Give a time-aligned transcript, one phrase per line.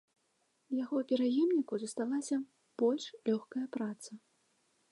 [0.83, 2.35] Яго пераемніку засталася
[2.83, 4.11] больш лёгкая праца.